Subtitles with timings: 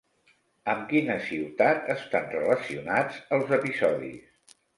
[0.71, 4.59] Amb quina ciutat estan relacionats els episodis?